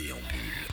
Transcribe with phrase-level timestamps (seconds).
[0.00, 0.69] Déambule.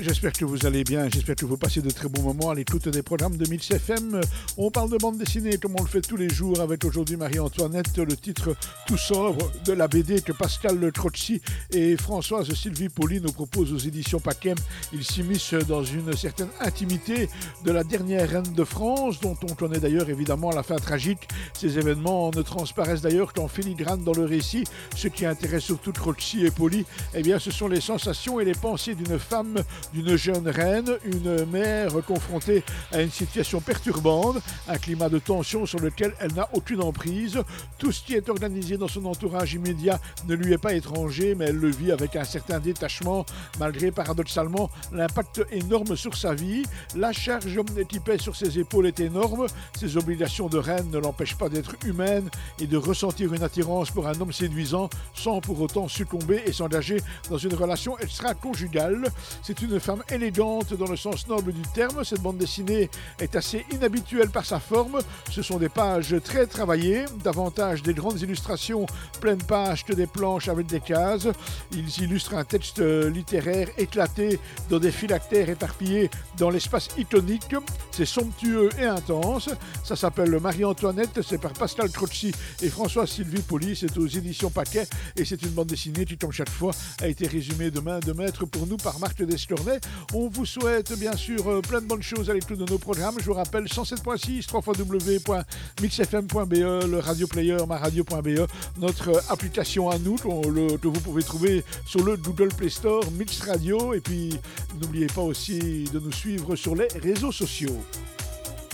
[0.00, 2.88] J'espère que vous allez bien, j'espère que vous passez de très bons moments à l'écoute
[2.88, 4.20] des programmes de Mix FM.
[4.56, 7.98] On parle de bande dessinée comme on le fait tous les jours avec aujourd'hui Marie-Antoinette,
[7.98, 8.56] le titre
[8.86, 13.78] Tout sobre de la BD que Pascal Trocci et Françoise Sylvie Poli nous proposent aux
[13.78, 14.56] éditions Paquem.
[14.94, 17.28] Ils s'immiscent dans une certaine intimité
[17.64, 21.28] de la dernière reine de France, dont on connaît d'ailleurs évidemment la fin tragique.
[21.52, 24.64] Ces événements ne transparaissent d'ailleurs qu'en filigrane dans le récit.
[24.96, 28.54] Ce qui intéresse surtout Trocci et Poli, eh bien, ce sont les sensations et les
[28.54, 29.62] pensées d'une femme
[29.92, 34.36] d'une jeune reine, une mère confrontée à une situation perturbante,
[34.68, 37.40] un climat de tension sur lequel elle n'a aucune emprise.
[37.78, 41.46] Tout ce qui est organisé dans son entourage immédiat ne lui est pas étranger, mais
[41.46, 43.24] elle le vit avec un certain détachement,
[43.58, 46.64] malgré paradoxalement l'impact énorme sur sa vie.
[46.94, 49.46] La charge qui pèse sur ses épaules est énorme.
[49.78, 54.06] Ses obligations de reine ne l'empêchent pas d'être humaine et de ressentir une attirance pour
[54.06, 56.98] un homme séduisant sans pour autant succomber et s'engager
[57.30, 59.01] dans une relation extra-conjugale.
[59.42, 62.04] C'est une femme élégante dans le sens noble du terme.
[62.04, 65.00] Cette bande dessinée est assez inhabituelle par sa forme.
[65.30, 68.86] Ce sont des pages très travaillées, davantage des grandes illustrations
[69.20, 71.28] pleines pages que des planches avec des cases.
[71.72, 74.38] Ils illustrent un texte littéraire éclaté
[74.70, 77.54] dans des phylactères éparpillés dans l'espace iconique.
[77.90, 79.50] C'est somptueux et intense.
[79.84, 83.76] Ça s'appelle Marie-Antoinette, c'est par Pascal Crocci et François Sylvie Poli.
[83.76, 84.86] C'est aux éditions Paquet
[85.16, 88.12] et c'est une bande dessinée qui, comme chaque fois, a été résumée de main de
[88.12, 89.80] maître pour nous par Marc Descornet.
[90.14, 93.16] On vous souhaite bien sûr euh, plein de bonnes choses à l'écoute de nos programmes.
[93.18, 98.46] Je vous rappelle 107.6, www.mixfm.be, le radio player, maradio.be,
[98.78, 103.94] notre application à nous que vous pouvez trouver sur le Google Play Store, Mix Radio.
[103.94, 104.38] Et puis
[104.80, 107.76] n'oubliez pas aussi de nous suivre sur les réseaux sociaux.